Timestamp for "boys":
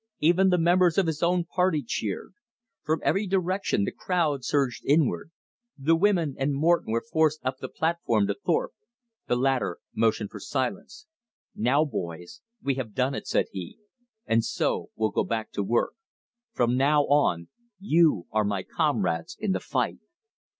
11.85-12.41